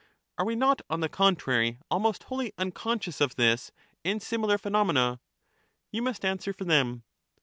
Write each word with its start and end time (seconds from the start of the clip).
Are 0.39 0.47
we 0.47 0.55
not, 0.55 0.81
on 0.89 1.01
the 1.01 1.07
contrary, 1.09 1.77
almost 1.91 2.23
wholly 2.23 2.53
unconscious 2.57 3.21
of 3.21 3.35
this 3.35 3.71
and 4.03 4.19
similar 4.19 4.57
phenomena?' 4.57 5.19
You 5.91 6.01
must 6.01 6.25
answer 6.25 6.53
for 6.53 6.65
them. 6.65 7.03